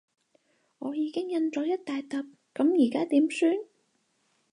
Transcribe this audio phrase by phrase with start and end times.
[0.79, 3.53] 我已經印咗一大疊，噉而家點算？